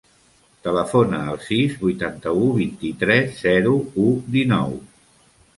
[0.67, 3.77] Telefona al sis, vuitanta-u, vint-i-tres, zero,
[4.09, 4.79] u, dinou.